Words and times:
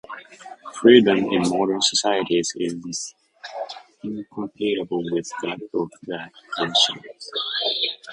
Freedom 0.81 1.31
in 1.31 1.43
modern 1.47 1.79
societies 1.79 2.51
is 2.55 3.13
incompatible 4.03 5.03
with 5.11 5.29
that 5.43 5.59
of 5.75 5.91
the 6.07 6.17
ancients. 6.59 7.29